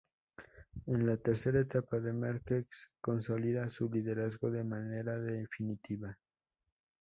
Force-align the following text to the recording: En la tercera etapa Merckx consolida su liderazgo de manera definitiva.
En 0.87 1.05
la 1.05 1.15
tercera 1.17 1.59
etapa 1.59 1.99
Merckx 1.99 2.89
consolida 2.99 3.69
su 3.69 3.87
liderazgo 3.87 4.49
de 4.49 4.63
manera 4.63 5.19
definitiva. 5.19 6.17